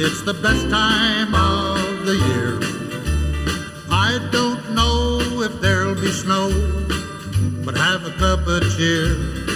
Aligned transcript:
It's 0.00 0.22
the 0.22 0.32
best 0.32 0.70
time 0.70 1.34
of 1.34 2.06
the 2.06 2.14
year. 2.14 2.58
I 3.90 4.18
don't 4.30 4.74
know 4.74 5.42
if 5.42 5.60
there'll 5.60 5.94
be 5.96 6.12
snow, 6.12 6.50
but 7.64 7.76
have 7.76 8.06
a 8.06 8.12
cup 8.12 8.46
of 8.46 8.62
cheer. 8.76 9.47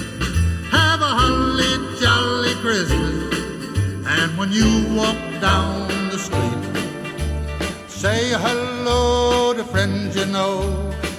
And 4.32 4.38
when 4.38 4.52
you 4.52 4.96
walk 4.96 5.18
down 5.42 6.08
the 6.08 6.16
street, 6.16 7.90
say 7.90 8.30
hello 8.30 9.52
to 9.52 9.62
friends 9.62 10.16
you 10.16 10.24
know 10.24 10.62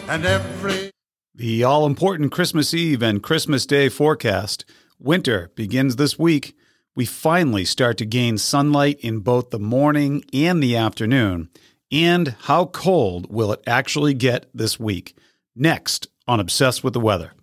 and 0.09 0.26
every 0.26 0.90
The 1.35 1.63
all 1.63 1.85
important 1.85 2.31
Christmas 2.31 2.73
Eve 2.73 3.04
and 3.04 3.21
Christmas 3.21 3.68
Day 3.68 3.88
forecast. 3.90 4.66
Winter 4.98 5.52
begins 5.54 5.98
this 5.98 6.18
week. 6.18 6.57
We 6.95 7.05
finally 7.05 7.66
start 7.66 7.99
to 7.99 8.05
gain 8.07 8.40
sunlight 8.40 8.99
in 9.02 9.20
both 9.20 9.52
the 9.52 9.59
morning 9.59 10.23
and 10.34 10.63
the 10.63 10.76
afternoon. 10.76 11.49
And 11.91 12.35
how 12.45 12.66
cold 12.66 13.32
will 13.32 13.52
it 13.52 13.62
actually 13.68 14.16
get 14.16 14.48
this 14.55 14.80
week? 14.80 15.16
Next 15.55 16.07
on 16.27 16.40
Obsessed 16.40 16.84
with 16.84 16.93
the 16.93 16.99
Weather. 16.99 17.34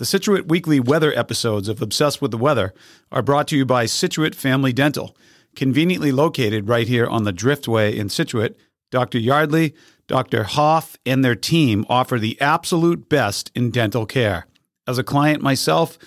The 0.00 0.06
Scituate 0.06 0.48
Weekly 0.48 0.80
weather 0.80 1.12
episodes 1.14 1.68
of 1.68 1.82
Obsessed 1.82 2.22
with 2.22 2.30
the 2.30 2.38
Weather 2.38 2.72
are 3.12 3.20
brought 3.20 3.46
to 3.48 3.56
you 3.58 3.66
by 3.66 3.84
Scituate 3.84 4.34
Family 4.34 4.72
Dental, 4.72 5.14
conveniently 5.54 6.10
located 6.10 6.70
right 6.70 6.88
here 6.88 7.06
on 7.06 7.24
the 7.24 7.34
Driftway 7.34 7.94
in 7.94 8.08
Scituate. 8.08 8.56
Dr. 8.90 9.18
Yardley, 9.18 9.74
Dr. 10.06 10.44
Hoff, 10.44 10.96
and 11.04 11.22
their 11.22 11.34
team 11.34 11.84
offer 11.90 12.18
the 12.18 12.40
absolute 12.40 13.10
best 13.10 13.52
in 13.54 13.70
dental 13.70 14.06
care. 14.06 14.46
As 14.88 14.96
a 14.96 15.04
client 15.04 15.42
myself, 15.42 15.98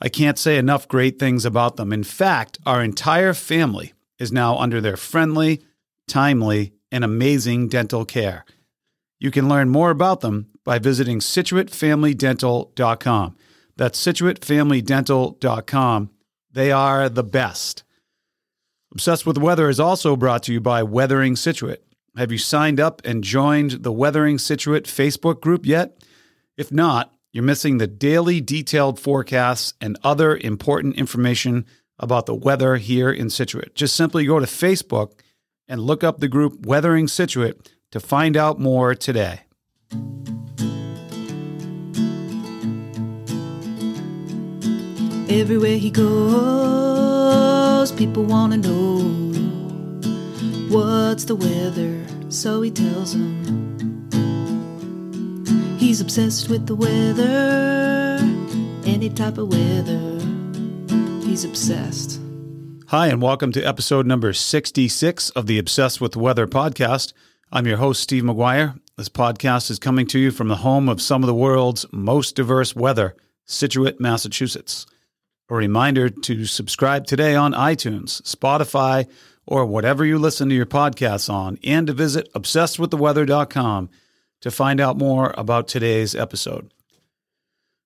I 0.00 0.08
can't 0.08 0.38
say 0.38 0.56
enough 0.56 0.88
great 0.88 1.18
things 1.18 1.44
about 1.44 1.76
them. 1.76 1.92
In 1.92 2.02
fact, 2.02 2.56
our 2.64 2.82
entire 2.82 3.34
family 3.34 3.92
is 4.18 4.32
now 4.32 4.56
under 4.56 4.80
their 4.80 4.96
friendly, 4.96 5.62
timely, 6.08 6.72
and 6.90 7.04
amazing 7.04 7.68
dental 7.68 8.06
care. 8.06 8.46
You 9.20 9.30
can 9.30 9.50
learn 9.50 9.68
more 9.68 9.90
about 9.90 10.22
them 10.22 10.48
by 10.64 10.78
visiting 10.78 11.20
ScituateFamilyDental.com. 11.20 13.36
That's 13.76 14.04
ScituateFamilyDental.com. 14.04 16.10
They 16.52 16.72
are 16.72 17.08
the 17.08 17.24
best. 17.24 17.84
Obsessed 18.92 19.26
with 19.26 19.38
Weather 19.38 19.68
is 19.68 19.80
also 19.80 20.14
brought 20.16 20.44
to 20.44 20.52
you 20.52 20.60
by 20.60 20.84
Weathering 20.84 21.34
Scituate. 21.36 21.82
Have 22.16 22.30
you 22.30 22.38
signed 22.38 22.78
up 22.78 23.02
and 23.04 23.24
joined 23.24 23.82
the 23.82 23.92
Weathering 23.92 24.38
Scituate 24.38 24.84
Facebook 24.84 25.40
group 25.40 25.66
yet? 25.66 25.98
If 26.56 26.70
not, 26.70 27.12
you're 27.32 27.42
missing 27.42 27.78
the 27.78 27.88
daily 27.88 28.40
detailed 28.40 29.00
forecasts 29.00 29.74
and 29.80 29.98
other 30.04 30.36
important 30.36 30.94
information 30.94 31.66
about 31.98 32.26
the 32.26 32.34
weather 32.34 32.76
here 32.76 33.10
in 33.10 33.30
Scituate. 33.30 33.74
Just 33.74 33.96
simply 33.96 34.24
go 34.24 34.38
to 34.38 34.46
Facebook 34.46 35.18
and 35.66 35.80
look 35.80 36.04
up 36.04 36.20
the 36.20 36.28
group 36.28 36.64
Weathering 36.64 37.08
Scituate 37.08 37.68
to 37.90 37.98
find 37.98 38.36
out 38.36 38.60
more 38.60 38.94
today. 38.94 39.40
Everywhere 45.30 45.78
he 45.78 45.90
goes, 45.90 47.90
people 47.92 48.24
want 48.24 48.52
to 48.52 48.58
know 48.58 48.98
what's 50.68 51.24
the 51.24 51.34
weather, 51.34 52.04
so 52.28 52.60
he 52.60 52.70
tells 52.70 53.14
them. 53.14 54.06
He's 55.78 56.02
obsessed 56.02 56.50
with 56.50 56.66
the 56.66 56.74
weather, 56.74 58.18
any 58.84 59.08
type 59.08 59.38
of 59.38 59.48
weather. 59.48 60.20
He's 61.26 61.44
obsessed. 61.44 62.20
Hi, 62.88 63.06
and 63.06 63.22
welcome 63.22 63.50
to 63.52 63.62
episode 63.62 64.06
number 64.06 64.34
66 64.34 65.30
of 65.30 65.46
the 65.46 65.58
Obsessed 65.58 66.02
with 66.02 66.16
Weather 66.16 66.46
podcast. 66.46 67.14
I'm 67.50 67.66
your 67.66 67.78
host, 67.78 68.02
Steve 68.02 68.24
McGuire. 68.24 68.78
This 68.98 69.08
podcast 69.08 69.70
is 69.70 69.78
coming 69.78 70.06
to 70.08 70.18
you 70.18 70.30
from 70.30 70.48
the 70.48 70.56
home 70.56 70.86
of 70.86 71.00
some 71.00 71.22
of 71.22 71.28
the 71.28 71.34
world's 71.34 71.86
most 71.92 72.36
diverse 72.36 72.76
weather, 72.76 73.16
Scituate, 73.46 73.98
Massachusetts. 73.98 74.84
A 75.54 75.56
reminder 75.56 76.08
to 76.08 76.46
subscribe 76.46 77.06
today 77.06 77.36
on 77.36 77.52
iTunes, 77.52 78.20
Spotify, 78.22 79.08
or 79.46 79.64
whatever 79.64 80.04
you 80.04 80.18
listen 80.18 80.48
to 80.48 80.54
your 80.56 80.66
podcasts 80.66 81.32
on, 81.32 81.60
and 81.62 81.86
to 81.86 81.92
visit 81.92 82.28
obsessedwiththeweather.com 82.32 83.88
to 84.40 84.50
find 84.50 84.80
out 84.80 84.98
more 84.98 85.32
about 85.38 85.68
today's 85.68 86.16
episode. 86.16 86.74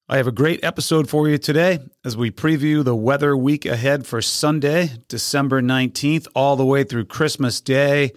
I 0.08 0.16
have 0.16 0.26
a 0.26 0.32
great 0.32 0.64
episode 0.64 1.10
for 1.10 1.28
you 1.28 1.36
today 1.36 1.80
as 2.06 2.16
we 2.16 2.30
preview 2.30 2.82
the 2.82 2.96
weather 2.96 3.36
week 3.36 3.66
ahead 3.66 4.06
for 4.06 4.22
Sunday, 4.22 4.92
December 5.06 5.60
19th, 5.60 6.26
all 6.34 6.56
the 6.56 6.64
way 6.64 6.84
through 6.84 7.04
Christmas 7.04 7.60
Day 7.60 8.12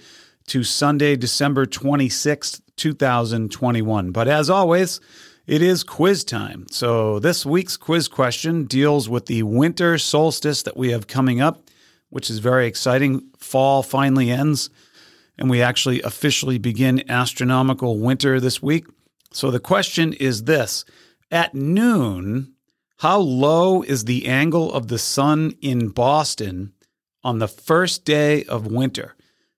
to 0.48 0.64
Sunday, 0.64 1.18
December 1.18 1.66
26th, 1.66 2.62
2021. 2.78 4.12
But 4.12 4.30
as 4.30 4.50
always, 4.50 5.02
it 5.48 5.62
is 5.62 5.84
quiz 5.84 6.24
time. 6.24 6.66
So 6.70 7.20
this 7.20 7.46
week's 7.46 7.78
quiz 7.78 8.08
question 8.08 8.66
deals 8.66 9.10
with 9.10 9.26
the 9.26 9.44
winter 9.44 9.98
solstice 9.98 10.64
that 10.64 10.78
we 10.78 10.92
have 10.92 11.08
coming 11.08 11.42
up, 11.42 11.70
which 12.10 12.30
is 12.30 12.40
very 12.40 12.68
exciting. 12.68 13.30
Fall 13.38 13.84
finally 13.84 14.30
ends, 14.30 14.70
and 15.38 15.50
we 15.50 15.62
actually 15.62 16.02
officially 16.04 16.58
begin 16.58 17.10
astronomical 17.10 18.00
winter 18.00 18.40
this 18.40 18.62
week. 18.62 18.86
So 19.34 19.50
the 19.50 19.60
question 19.60 20.14
is 20.14 20.44
this 20.44 20.86
At 21.32 21.56
noon, 21.56 22.54
how 22.98 23.20
low 23.20 23.82
is 23.82 24.06
the 24.06 24.28
angle 24.28 24.72
of 24.72 24.90
the 24.90 25.00
sun 25.00 25.54
in 25.62 25.90
Boston 25.90 26.74
on 27.24 27.40
the 27.40 27.48
first 27.48 28.06
day 28.06 28.44
of 28.44 28.68
winter? 28.68 29.16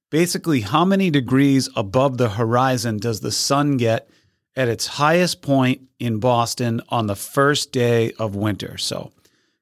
Basically, 0.10 0.62
how 0.62 0.86
many 0.86 1.10
degrees 1.10 1.70
above 1.76 2.18
the 2.18 2.30
horizon 2.30 2.98
does 2.98 3.20
the 3.20 3.32
sun 3.32 3.78
get 3.78 4.08
at 4.56 4.68
its 4.68 4.88
highest 4.88 5.42
point 5.42 5.82
in 6.00 6.20
Boston 6.20 6.82
on 6.90 7.08
the 7.08 7.16
first 7.16 7.72
day 7.72 8.12
of 8.20 8.36
winter? 8.36 8.78
So 8.78 9.12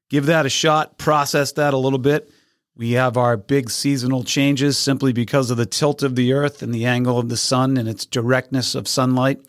give 0.10 0.26
that 0.26 0.46
a 0.46 0.50
shot, 0.50 0.98
process 0.98 1.52
that 1.54 1.74
a 1.74 1.78
little 1.78 2.00
bit. 2.00 2.32
We 2.76 2.92
have 2.94 3.18
our 3.18 3.38
big 3.38 3.70
seasonal 3.70 4.24
changes 4.24 4.78
simply 4.78 5.14
because 5.14 5.52
of 5.52 5.58
the 5.58 5.66
tilt 5.66 6.04
of 6.04 6.16
the 6.16 6.34
earth 6.34 6.64
and 6.64 6.74
the 6.74 6.86
angle 6.86 7.20
of 7.20 7.30
the 7.30 7.38
sun 7.38 7.78
and 7.78 7.88
its 7.88 8.06
directness 8.06 8.76
of 8.76 8.88
sunlight 8.88 9.40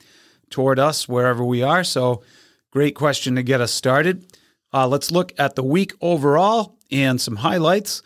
toward 0.50 0.78
us 0.78 1.08
wherever 1.08 1.44
we 1.44 1.62
are. 1.62 1.84
So, 1.84 2.22
great 2.70 2.94
question 2.94 3.36
to 3.36 3.42
get 3.42 3.60
us 3.60 3.72
started. 3.72 4.26
Uh, 4.72 4.86
let's 4.88 5.10
look 5.10 5.32
at 5.38 5.54
the 5.54 5.62
week 5.62 5.92
overall 6.00 6.76
and 6.90 7.20
some 7.20 7.36
highlights. 7.36 8.02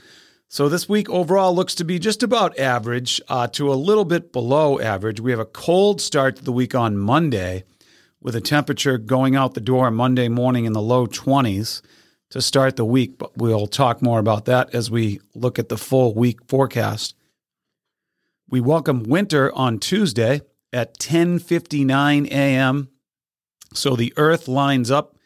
So, 0.49 0.69
this 0.69 0.89
week 0.89 1.11
overall 1.11 1.53
looks 1.53 1.75
to 1.75 1.84
be 1.84 1.99
just 1.99 2.23
about 2.23 2.57
average 2.57 3.21
uh, 3.29 3.49
to 3.49 3.73
a 3.73 3.75
little 3.75 4.05
bit 4.05 4.33
below 4.33 4.79
average. 4.79 5.19
We 5.19 5.33
have 5.33 5.41
a 5.41 5.45
cold 5.45 6.01
start 6.01 6.37
to 6.37 6.45
the 6.45 6.53
week 6.53 6.73
on 6.73 6.97
Monday 6.97 7.65
with 8.21 8.37
a 8.37 8.41
temperature 8.41 8.97
going 8.97 9.34
out 9.34 9.55
the 9.55 9.61
door 9.61 9.91
Monday 9.91 10.29
morning 10.29 10.65
in 10.65 10.73
the 10.73 10.81
low 10.81 11.09
20s 11.09 11.83
to 12.31 12.41
start 12.41 12.77
the 12.77 12.84
week, 12.84 13.19
but 13.19 13.37
we'll 13.37 13.67
talk 13.67 14.01
more 14.01 14.21
about 14.21 14.45
that 14.45 14.73
as 14.73 14.89
we 14.89 15.21
look 15.34 15.59
at 15.59 15.69
the 15.69 15.77
full 15.77 16.15
week 16.15 16.39
forecast. 16.47 17.17
We 18.49 18.61
welcome 18.61 19.03
winter 19.03 19.53
on 19.53 19.81
Tuesday 19.81 20.43
at 20.73 20.97
10:59 20.97 22.27
a.m. 22.28 22.89
So 23.75 23.97
the 23.97 24.15
earth 24.17 24.47
lines 24.47 24.93
up 24.93 25.17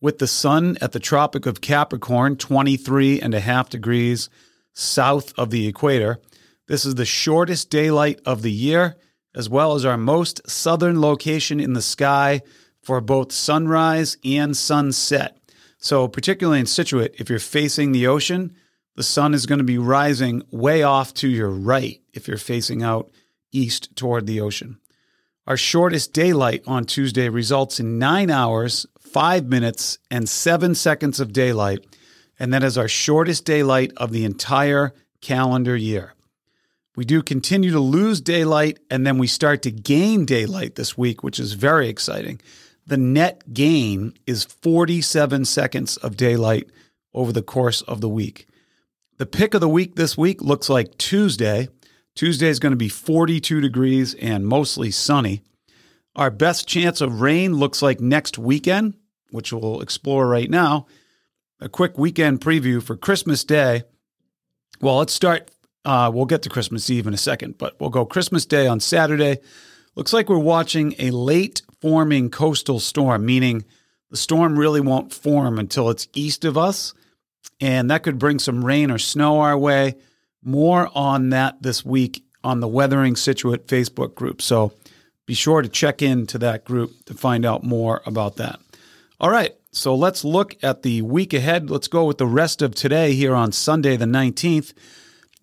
with 0.00 0.18
the 0.18 0.28
sun 0.28 0.78
at 0.80 0.92
the 0.92 1.00
Tropic 1.00 1.46
of 1.46 1.60
Capricorn, 1.60 2.36
23 2.36 3.20
and 3.20 3.34
a 3.34 3.40
half 3.40 3.68
degrees 3.68 4.30
south 4.78 5.32
of 5.36 5.50
the 5.50 5.66
equator. 5.66 6.18
This 6.68 6.84
is 6.84 6.94
the 6.94 7.04
shortest 7.04 7.68
daylight 7.68 8.20
of 8.24 8.42
the 8.42 8.52
year, 8.52 8.96
as 9.34 9.48
well 9.48 9.74
as 9.74 9.84
our 9.84 9.98
most 9.98 10.48
southern 10.48 11.00
location 11.00 11.58
in 11.58 11.72
the 11.72 11.82
sky 11.82 12.42
for 12.82 13.00
both 13.00 13.32
sunrise 13.32 14.16
and 14.24 14.56
sunset. 14.56 15.36
So, 15.78 16.08
particularly 16.08 16.60
in 16.60 16.66
Scituate, 16.66 17.14
if 17.18 17.28
you're 17.28 17.38
facing 17.38 17.92
the 17.92 18.06
ocean, 18.06 18.54
the 18.94 19.02
sun 19.02 19.34
is 19.34 19.46
going 19.46 19.58
to 19.58 19.64
be 19.64 19.78
rising 19.78 20.42
way 20.50 20.82
off 20.82 21.12
to 21.14 21.28
your 21.28 21.50
right 21.50 22.00
if 22.12 22.28
you're 22.28 22.36
facing 22.36 22.82
out 22.82 23.10
east 23.52 23.94
toward 23.96 24.26
the 24.26 24.40
ocean. 24.40 24.78
Our 25.46 25.56
shortest 25.56 26.12
daylight 26.12 26.62
on 26.66 26.84
Tuesday 26.84 27.28
results 27.28 27.80
in 27.80 27.98
nine 27.98 28.30
hours, 28.30 28.86
five 29.00 29.46
minutes, 29.46 29.98
and 30.10 30.28
seven 30.28 30.74
seconds 30.74 31.20
of 31.20 31.32
daylight. 31.32 31.84
And 32.38 32.52
that 32.52 32.62
is 32.62 32.78
our 32.78 32.88
shortest 32.88 33.44
daylight 33.44 33.92
of 33.96 34.12
the 34.12 34.24
entire 34.24 34.94
calendar 35.20 35.76
year. 35.76 36.14
We 36.96 37.04
do 37.04 37.22
continue 37.22 37.70
to 37.70 37.80
lose 37.80 38.20
daylight, 38.20 38.78
and 38.90 39.06
then 39.06 39.18
we 39.18 39.28
start 39.28 39.62
to 39.62 39.70
gain 39.70 40.24
daylight 40.24 40.74
this 40.74 40.98
week, 40.98 41.22
which 41.22 41.38
is 41.38 41.52
very 41.52 41.88
exciting. 41.88 42.40
The 42.86 42.96
net 42.96 43.52
gain 43.52 44.14
is 44.26 44.44
47 44.44 45.44
seconds 45.44 45.96
of 45.98 46.16
daylight 46.16 46.70
over 47.14 47.32
the 47.32 47.42
course 47.42 47.82
of 47.82 48.00
the 48.00 48.08
week. 48.08 48.48
The 49.18 49.26
pick 49.26 49.54
of 49.54 49.60
the 49.60 49.68
week 49.68 49.96
this 49.96 50.16
week 50.16 50.40
looks 50.40 50.68
like 50.68 50.96
Tuesday. 50.98 51.68
Tuesday 52.14 52.48
is 52.48 52.58
going 52.58 52.72
to 52.72 52.76
be 52.76 52.88
42 52.88 53.60
degrees 53.60 54.14
and 54.14 54.46
mostly 54.46 54.90
sunny. 54.90 55.42
Our 56.16 56.30
best 56.30 56.66
chance 56.66 57.00
of 57.00 57.20
rain 57.20 57.54
looks 57.54 57.80
like 57.82 58.00
next 58.00 58.38
weekend, 58.38 58.94
which 59.30 59.52
we'll 59.52 59.82
explore 59.82 60.26
right 60.26 60.50
now. 60.50 60.86
A 61.60 61.68
quick 61.68 61.98
weekend 61.98 62.40
preview 62.40 62.80
for 62.80 62.96
Christmas 62.96 63.42
Day. 63.42 63.82
Well, 64.80 64.98
let's 64.98 65.12
start. 65.12 65.50
Uh, 65.84 66.08
we'll 66.14 66.24
get 66.24 66.42
to 66.42 66.48
Christmas 66.48 66.88
Eve 66.88 67.08
in 67.08 67.14
a 67.14 67.18
second, 67.18 67.58
but 67.58 67.74
we'll 67.80 67.90
go 67.90 68.04
Christmas 68.04 68.46
Day 68.46 68.68
on 68.68 68.78
Saturday. 68.78 69.38
Looks 69.96 70.12
like 70.12 70.28
we're 70.28 70.38
watching 70.38 70.94
a 71.00 71.10
late 71.10 71.62
forming 71.80 72.30
coastal 72.30 72.78
storm, 72.78 73.26
meaning 73.26 73.64
the 74.08 74.16
storm 74.16 74.56
really 74.56 74.80
won't 74.80 75.12
form 75.12 75.58
until 75.58 75.90
it's 75.90 76.06
east 76.14 76.44
of 76.44 76.56
us. 76.56 76.94
And 77.60 77.90
that 77.90 78.04
could 78.04 78.20
bring 78.20 78.38
some 78.38 78.64
rain 78.64 78.92
or 78.92 78.98
snow 78.98 79.40
our 79.40 79.58
way. 79.58 79.96
More 80.44 80.88
on 80.94 81.30
that 81.30 81.60
this 81.60 81.84
week 81.84 82.22
on 82.44 82.60
the 82.60 82.68
Weathering 82.68 83.16
Scituate 83.16 83.66
Facebook 83.66 84.14
group. 84.14 84.40
So 84.42 84.72
be 85.26 85.34
sure 85.34 85.60
to 85.60 85.68
check 85.68 86.02
into 86.02 86.38
that 86.38 86.64
group 86.64 86.92
to 87.06 87.14
find 87.14 87.44
out 87.44 87.64
more 87.64 88.00
about 88.06 88.36
that. 88.36 88.60
All 89.18 89.30
right, 89.30 89.57
so 89.78 89.94
let's 89.94 90.24
look 90.24 90.56
at 90.62 90.82
the 90.82 91.02
week 91.02 91.32
ahead. 91.32 91.70
Let's 91.70 91.88
go 91.88 92.04
with 92.04 92.18
the 92.18 92.26
rest 92.26 92.62
of 92.62 92.74
today 92.74 93.14
here 93.14 93.34
on 93.34 93.52
Sunday, 93.52 93.96
the 93.96 94.06
19th. 94.06 94.72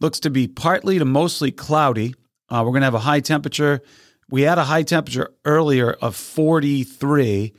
Looks 0.01 0.19
to 0.19 0.29
be 0.29 0.47
partly 0.47 0.99
to 0.99 1.05
mostly 1.05 1.51
cloudy. 1.51 2.13
Uh, 2.49 2.61
we're 2.65 2.71
going 2.71 2.81
to 2.81 2.87
have 2.87 2.93
a 2.93 2.99
high 2.99 3.21
temperature. 3.21 3.81
We 4.29 4.41
had 4.41 4.57
a 4.57 4.65
high 4.65 4.83
temperature 4.83 5.33
earlier 5.45 5.91
of 5.93 6.15
43. 6.15 7.53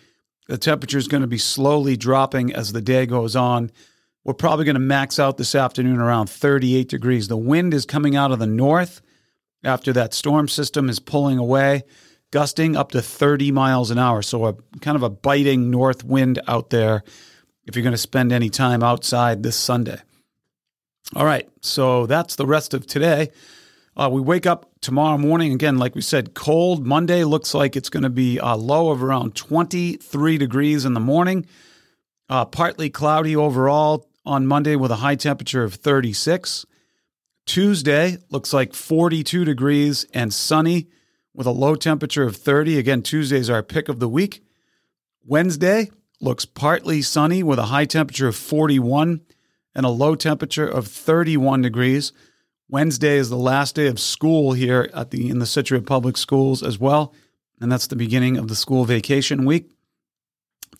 The 0.49 0.59
temperature 0.59 0.99
is 0.99 1.09
going 1.09 1.23
to 1.23 1.27
be 1.27 1.39
slowly 1.39 1.97
dropping 1.97 2.53
as 2.53 2.73
the 2.73 2.83
day 2.83 3.07
goes 3.07 3.35
on. 3.35 3.71
We're 4.23 4.35
probably 4.35 4.67
going 4.67 4.75
to 4.75 4.81
max 4.81 5.19
out 5.19 5.39
this 5.39 5.55
afternoon 5.55 5.99
around 5.99 6.29
38 6.29 6.89
degrees. 6.89 7.29
The 7.29 7.37
wind 7.37 7.73
is 7.73 7.87
coming 7.87 8.17
out 8.17 8.33
of 8.33 8.39
the 8.39 8.47
north 8.47 9.01
after 9.65 9.93
that 9.95 10.13
storm 10.13 10.47
system 10.47 10.91
is 10.91 10.99
pulling 10.99 11.39
away, 11.39 11.85
gusting 12.37 12.77
up 12.77 12.93
to 12.93 13.01
30 13.01 13.51
miles 13.51 13.91
an 13.91 13.99
hour. 13.99 14.21
So, 14.21 14.45
a 14.45 14.55
kind 14.83 14.95
of 14.95 15.03
a 15.03 15.09
biting 15.09 15.71
north 15.71 16.05
wind 16.05 16.39
out 16.47 16.69
there 16.69 17.03
if 17.65 17.75
you're 17.75 17.83
going 17.83 17.95
to 17.95 17.97
spend 17.97 18.31
any 18.31 18.51
time 18.51 18.83
outside 18.83 19.43
this 19.43 19.57
Sunday. 19.57 19.99
All 21.15 21.25
right, 21.25 21.49
so 21.63 22.05
that's 22.05 22.37
the 22.37 22.45
rest 22.45 22.75
of 22.75 22.87
today. 22.87 23.31
Uh, 23.97 24.11
we 24.13 24.21
wake 24.21 24.45
up 24.45 24.71
tomorrow 24.83 25.17
morning 25.17 25.55
again, 25.55 25.79
like 25.79 25.95
we 25.95 26.03
said, 26.03 26.35
cold. 26.35 26.85
Monday 26.85 27.25
looks 27.25 27.55
like 27.55 27.75
it's 27.75 27.89
going 27.89 28.03
to 28.03 28.11
be 28.11 28.37
a 28.37 28.55
low 28.55 28.91
of 28.91 29.03
around 29.03 29.35
23 29.35 30.37
degrees 30.37 30.85
in 30.85 30.93
the 30.93 31.01
morning. 31.01 31.47
Uh, 32.29 32.45
partly 32.45 32.91
cloudy 32.91 33.35
overall 33.35 34.11
on 34.27 34.47
Monday 34.47 34.77
with 34.77 34.91
a 34.91 34.97
high 34.97 35.17
temperature 35.17 35.65
of 35.65 35.73
36. 35.73 36.67
Tuesday 37.47 38.19
looks 38.29 38.53
like 38.53 38.75
42 38.75 39.47
degrees 39.47 40.05
and 40.13 40.35
sunny 40.35 40.89
with 41.37 41.47
a 41.47 41.53
low 41.53 41.75
temperature 41.75 42.25
of 42.25 42.35
30. 42.35 42.79
Again, 42.79 43.03
Tuesday's 43.03 43.51
our 43.51 43.63
pick 43.63 43.89
of 43.89 44.01
the 44.01 44.09
week. 44.09 44.43
Wednesday 45.25 45.91
looks 46.19 46.47
partly 46.47 47.03
sunny 47.03 47.43
with 47.43 47.59
a 47.59 47.67
high 47.67 47.85
temperature 47.85 48.27
of 48.27 48.35
41 48.35 49.21
and 49.75 49.87
a 49.87 49.91
low 49.91 50.15
temperature 50.15 50.67
of 50.67 50.89
31 50.89 51.61
degrees. 51.61 52.13
Wednesday 52.69 53.17
is 53.17 53.29
the 53.29 53.37
last 53.37 53.75
day 53.75 53.87
of 53.87 54.01
school 54.01 54.55
here 54.55 54.91
at 54.95 55.11
the 55.11 55.29
in 55.29 55.39
the 55.39 55.47
Scituate 55.47 55.87
Public 55.87 56.17
Schools 56.17 56.63
as 56.63 56.79
well, 56.79 57.15
and 57.61 57.71
that's 57.71 57.87
the 57.87 57.97
beginning 57.97 58.39
of 58.39 58.49
the 58.49 58.57
school 58.57 58.85
vacation 58.87 59.45
week. 59.45 59.71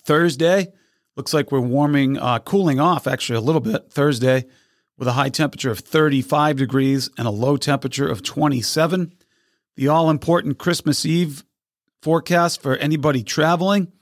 Thursday 0.05 0.69
looks 1.17 1.35
like 1.35 1.53
we're 1.53 1.61
warming, 1.61 2.19
uh, 2.19 2.39
cooling 2.39 2.81
off 2.81 3.07
actually 3.07 3.37
a 3.37 3.43
little 3.43 3.61
bit. 3.61 3.93
Thursday 3.93 4.47
with 4.97 5.07
a 5.07 5.13
high 5.13 5.29
temperature 5.29 5.71
of 5.71 5.81
35 5.81 6.57
degrees 6.57 7.11
and 7.19 7.29
a 7.29 7.31
low 7.31 7.59
temperature 7.59 8.09
of 8.09 8.23
27. 8.23 9.13
The 9.77 9.89
all 9.89 10.09
important 10.09 10.57
Christmas 10.57 11.05
Eve 11.05 11.45
forecast 12.01 12.63
for 12.63 12.77
anybody 12.77 13.23
traveling 13.23 13.93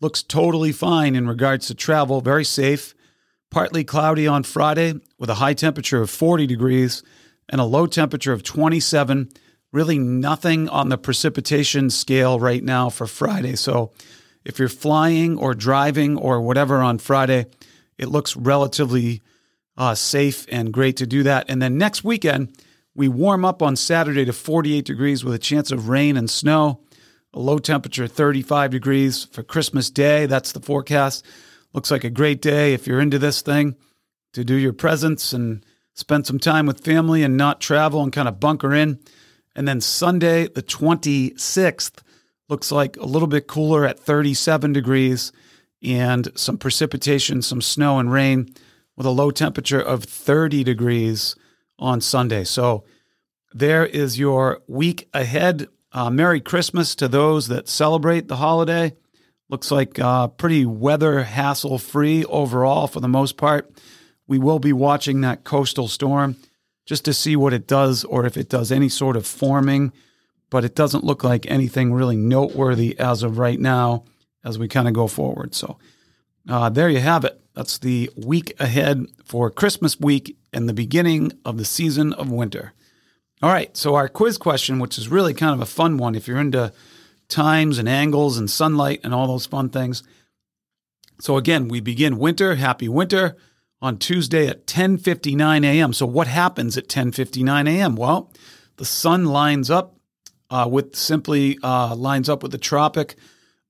looks 0.00 0.22
totally 0.22 0.70
fine 0.70 1.16
in 1.16 1.26
regards 1.26 1.66
to 1.66 1.74
travel, 1.74 2.20
very 2.20 2.44
safe. 2.44 2.94
Partly 3.50 3.82
cloudy 3.82 4.26
on 4.28 4.44
Friday 4.44 4.94
with 5.18 5.30
a 5.30 5.34
high 5.34 5.54
temperature 5.54 6.00
of 6.00 6.10
40 6.10 6.46
degrees 6.46 7.02
and 7.48 7.60
a 7.60 7.64
low 7.64 7.86
temperature 7.86 8.32
of 8.32 8.44
27. 8.44 9.30
Really 9.72 9.98
nothing 9.98 10.68
on 10.68 10.90
the 10.90 10.98
precipitation 10.98 11.90
scale 11.90 12.38
right 12.38 12.62
now 12.62 12.88
for 12.88 13.06
Friday. 13.06 13.56
So 13.56 13.92
if 14.44 14.60
you're 14.60 14.68
flying 14.68 15.38
or 15.38 15.54
driving 15.54 16.16
or 16.16 16.40
whatever 16.40 16.82
on 16.82 16.98
Friday, 16.98 17.46
it 17.98 18.08
looks 18.08 18.36
relatively 18.36 19.22
uh, 19.76 19.96
safe 19.96 20.46
and 20.50 20.72
great 20.72 20.96
to 20.98 21.06
do 21.06 21.24
that. 21.24 21.46
And 21.48 21.60
then 21.60 21.78
next 21.78 22.04
weekend, 22.04 22.56
we 22.96 23.08
warm 23.08 23.44
up 23.44 23.62
on 23.62 23.76
Saturday 23.76 24.24
to 24.24 24.32
48 24.32 24.84
degrees 24.84 25.22
with 25.22 25.34
a 25.34 25.38
chance 25.38 25.70
of 25.70 25.90
rain 25.90 26.16
and 26.16 26.30
snow. 26.30 26.80
A 27.34 27.38
low 27.38 27.58
temperature 27.58 28.06
35 28.06 28.70
degrees 28.70 29.24
for 29.24 29.42
Christmas 29.42 29.90
Day. 29.90 30.24
That's 30.24 30.52
the 30.52 30.60
forecast. 30.60 31.24
Looks 31.74 31.90
like 31.90 32.04
a 32.04 32.10
great 32.10 32.40
day 32.40 32.72
if 32.72 32.86
you're 32.86 33.00
into 33.00 33.18
this 33.18 33.42
thing 33.42 33.76
to 34.32 34.42
do 34.44 34.54
your 34.54 34.72
presents 34.72 35.34
and 35.34 35.64
spend 35.92 36.26
some 36.26 36.38
time 36.38 36.64
with 36.64 36.82
family 36.82 37.22
and 37.22 37.36
not 37.36 37.60
travel 37.60 38.02
and 38.02 38.12
kind 38.12 38.28
of 38.28 38.40
bunker 38.40 38.72
in. 38.72 38.98
And 39.54 39.68
then 39.68 39.82
Sunday, 39.82 40.48
the 40.48 40.62
26th, 40.62 42.00
looks 42.48 42.72
like 42.72 42.96
a 42.96 43.04
little 43.04 43.28
bit 43.28 43.46
cooler 43.46 43.84
at 43.84 44.00
37 44.00 44.72
degrees 44.72 45.32
and 45.82 46.28
some 46.34 46.56
precipitation, 46.56 47.42
some 47.42 47.60
snow 47.60 47.98
and 47.98 48.10
rain 48.10 48.48
with 48.96 49.04
a 49.04 49.10
low 49.10 49.30
temperature 49.30 49.80
of 49.80 50.04
30 50.04 50.64
degrees 50.64 51.36
on 51.78 52.00
Sunday. 52.00 52.44
So 52.44 52.84
there 53.52 53.86
is 53.86 54.18
your 54.18 54.62
week 54.66 55.08
ahead. 55.14 55.68
Uh, 55.92 56.10
Merry 56.10 56.40
Christmas 56.40 56.94
to 56.96 57.08
those 57.08 57.48
that 57.48 57.68
celebrate 57.68 58.28
the 58.28 58.36
holiday. 58.36 58.94
Looks 59.48 59.70
like 59.70 59.98
uh, 59.98 60.28
pretty 60.28 60.66
weather 60.66 61.22
hassle 61.22 61.78
free 61.78 62.24
overall 62.24 62.86
for 62.86 63.00
the 63.00 63.08
most 63.08 63.36
part. 63.36 63.70
We 64.26 64.38
will 64.38 64.58
be 64.58 64.72
watching 64.72 65.20
that 65.20 65.44
coastal 65.44 65.88
storm 65.88 66.36
just 66.84 67.04
to 67.04 67.14
see 67.14 67.36
what 67.36 67.52
it 67.52 67.66
does 67.66 68.04
or 68.04 68.26
if 68.26 68.36
it 68.36 68.48
does 68.48 68.72
any 68.72 68.88
sort 68.88 69.16
of 69.16 69.26
forming, 69.26 69.92
but 70.50 70.64
it 70.64 70.74
doesn't 70.74 71.04
look 71.04 71.22
like 71.22 71.46
anything 71.46 71.92
really 71.92 72.16
noteworthy 72.16 72.98
as 72.98 73.22
of 73.22 73.38
right 73.38 73.58
now 73.58 74.04
as 74.44 74.58
we 74.58 74.68
kind 74.68 74.88
of 74.88 74.94
go 74.94 75.06
forward. 75.06 75.54
So 75.54 75.78
uh, 76.48 76.68
there 76.68 76.88
you 76.88 77.00
have 77.00 77.24
it. 77.24 77.40
That's 77.56 77.78
the 77.78 78.10
week 78.14 78.54
ahead 78.60 79.06
for 79.24 79.50
Christmas 79.50 79.98
week 79.98 80.36
and 80.52 80.68
the 80.68 80.74
beginning 80.74 81.32
of 81.42 81.56
the 81.56 81.64
season 81.64 82.12
of 82.12 82.30
winter. 82.30 82.74
All 83.42 83.50
right, 83.50 83.74
so 83.74 83.94
our 83.94 84.08
quiz 84.08 84.36
question, 84.36 84.78
which 84.78 84.98
is 84.98 85.08
really 85.08 85.32
kind 85.32 85.54
of 85.54 85.62
a 85.62 85.66
fun 85.66 85.96
one 85.96 86.14
if 86.14 86.28
you're 86.28 86.38
into 86.38 86.72
times 87.28 87.78
and 87.78 87.88
angles 87.88 88.36
and 88.36 88.50
sunlight 88.50 89.00
and 89.02 89.14
all 89.14 89.26
those 89.26 89.46
fun 89.46 89.70
things. 89.70 90.02
So 91.18 91.38
again, 91.38 91.68
we 91.68 91.80
begin 91.80 92.18
winter, 92.18 92.56
happy 92.56 92.90
winter 92.90 93.36
on 93.80 93.96
Tuesday 93.96 94.48
at 94.48 94.66
10:59 94.66 95.64
a.m. 95.64 95.94
So 95.94 96.04
what 96.04 96.26
happens 96.26 96.76
at 96.76 96.88
10:59 96.88 97.68
a.m.? 97.68 97.96
Well, 97.96 98.32
the 98.76 98.84
sun 98.84 99.24
lines 99.24 99.70
up 99.70 99.96
uh, 100.50 100.68
with 100.70 100.94
simply 100.94 101.58
uh, 101.62 101.94
lines 101.94 102.28
up 102.28 102.42
with 102.42 102.52
the 102.52 102.58
Tropic 102.58 103.16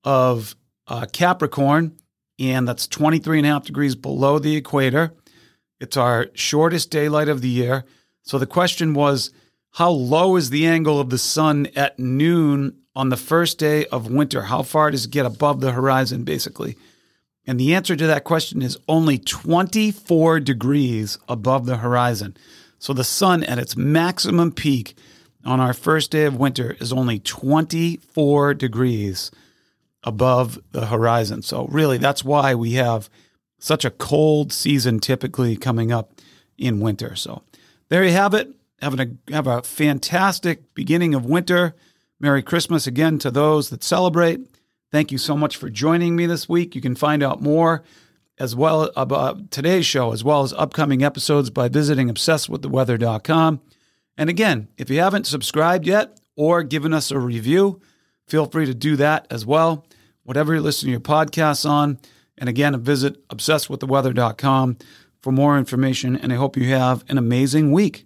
of 0.03 0.55
uh, 0.87 1.05
Capricorn, 1.11 1.97
and 2.39 2.67
that's 2.67 2.87
23 2.87 3.39
and 3.39 3.47
a 3.47 3.49
half 3.49 3.65
degrees 3.65 3.95
below 3.95 4.39
the 4.39 4.55
equator. 4.55 5.13
It's 5.79 5.97
our 5.97 6.27
shortest 6.33 6.91
daylight 6.91 7.29
of 7.29 7.41
the 7.41 7.49
year. 7.49 7.85
So 8.23 8.37
the 8.37 8.45
question 8.45 8.93
was, 8.93 9.31
how 9.71 9.91
low 9.91 10.35
is 10.35 10.49
the 10.49 10.65
angle 10.65 10.99
of 10.99 11.09
the 11.09 11.17
sun 11.17 11.67
at 11.75 11.99
noon 11.99 12.77
on 12.95 13.09
the 13.09 13.17
first 13.17 13.59
day 13.59 13.85
of 13.87 14.09
winter? 14.09 14.43
How 14.43 14.63
far 14.63 14.91
does 14.91 15.05
it 15.05 15.11
get 15.11 15.25
above 15.25 15.61
the 15.61 15.71
horizon, 15.71 16.23
basically? 16.23 16.77
And 17.45 17.59
the 17.59 17.73
answer 17.73 17.95
to 17.95 18.07
that 18.07 18.23
question 18.23 18.61
is 18.61 18.77
only 18.87 19.17
24 19.17 20.39
degrees 20.41 21.17
above 21.29 21.65
the 21.65 21.77
horizon. 21.77 22.35
So 22.79 22.93
the 22.93 23.03
sun 23.03 23.43
at 23.43 23.59
its 23.59 23.77
maximum 23.77 24.51
peak 24.51 24.97
on 25.45 25.59
our 25.59 25.73
first 25.73 26.11
day 26.11 26.25
of 26.25 26.37
winter 26.37 26.75
is 26.79 26.91
only 26.91 27.19
24 27.19 28.53
degrees 28.53 29.31
above 30.07 30.57
the 30.71 30.85
horizon. 30.85 31.41
So 31.41 31.65
really 31.65 31.97
that's 31.97 32.23
why 32.23 32.55
we 32.55 32.73
have 32.73 33.09
such 33.59 33.83
a 33.83 33.91
cold 33.91 34.53
season 34.53 34.99
typically 34.99 35.57
coming 35.57 35.91
up 35.91 36.13
in 36.57 36.79
winter. 36.79 37.15
So 37.15 37.43
there 37.89 38.05
you 38.05 38.11
have 38.11 38.33
it. 38.33 38.49
Having 38.81 39.19
a 39.27 39.33
have 39.33 39.47
a 39.47 39.63
fantastic 39.63 40.73
beginning 40.73 41.13
of 41.13 41.25
winter. 41.25 41.75
Merry 42.19 42.41
Christmas 42.41 42.87
again 42.87 43.19
to 43.19 43.29
those 43.29 43.69
that 43.69 43.83
celebrate. 43.83 44.39
Thank 44.91 45.11
you 45.11 45.17
so 45.17 45.35
much 45.35 45.57
for 45.57 45.69
joining 45.69 46.15
me 46.15 46.25
this 46.25 46.47
week. 46.47 46.73
You 46.73 46.81
can 46.81 46.95
find 46.95 47.21
out 47.21 47.41
more 47.41 47.83
as 48.39 48.55
well 48.55 48.91
about 48.95 49.51
today's 49.51 49.85
show, 49.85 50.13
as 50.13 50.23
well 50.23 50.43
as 50.43 50.53
upcoming 50.53 51.03
episodes 51.03 51.49
by 51.49 51.67
visiting 51.67 52.07
obsessedwiththeweather.com. 52.07 53.61
And 54.15 54.29
again, 54.29 54.69
if 54.77 54.89
you 54.89 54.99
haven't 54.99 55.27
subscribed 55.27 55.85
yet 55.85 56.17
or 56.35 56.63
given 56.63 56.93
us 56.93 57.11
a 57.11 57.19
review, 57.19 57.81
feel 58.27 58.45
free 58.45 58.65
to 58.67 58.73
do 58.73 58.95
that 58.95 59.27
as 59.29 59.45
well. 59.45 59.86
Whatever 60.27 60.51
you're 60.51 60.61
listening 60.61 60.89
to 60.89 60.91
your 60.91 60.99
podcasts 60.99 61.67
on. 61.67 61.99
And 62.37 62.49
again, 62.49 62.77
visit 62.81 63.25
obsessedwiththeweather.com 63.29 64.77
for 65.21 65.31
more 65.31 65.57
information, 65.57 66.17
and 66.17 66.33
I 66.33 66.35
hope 66.35 66.57
you 66.57 66.65
have 66.65 67.05
an 67.07 67.17
amazing 67.17 67.71
week. 67.71 68.05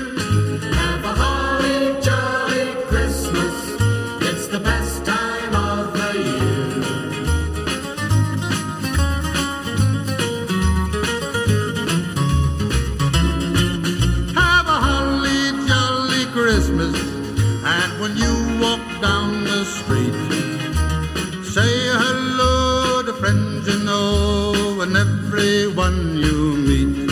And 24.81 24.97
everyone 24.97 26.17
you 26.17 26.55
meet. 26.57 27.11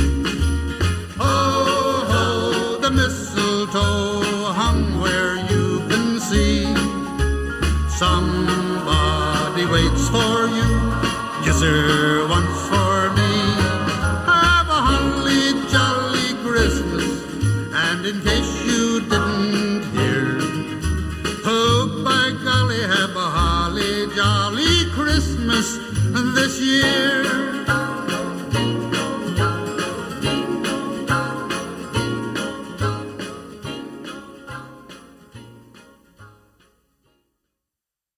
Ho, 1.18 2.04
ho, 2.12 2.80
the 2.82 2.90
mistletoe 2.90 4.52
hung 4.60 5.00
where 5.00 5.36
you 5.52 5.80
can 5.88 6.20
see. 6.20 6.66
Somebody 7.90 9.68
waits 9.68 10.10
for 10.10 10.48
you. 10.58 10.70
Kiss 11.44 11.62
her 11.62 12.28
once 12.28 12.60
for 12.70 13.14
me. 13.14 13.34
Have 14.26 14.70
a 14.78 14.82
holly 14.90 15.54
jolly 15.70 16.30
Christmas. 16.42 17.06
And 17.72 18.04
in 18.04 18.20
case 18.22 18.66
you 18.66 19.02
didn't 19.02 19.84
hear, 19.94 20.40
oh 21.46 22.02
by 22.04 22.32
golly, 22.44 22.82
have 22.82 23.16
a 23.16 23.30
holly 23.38 24.08
jolly 24.16 24.90
Christmas. 24.92 25.99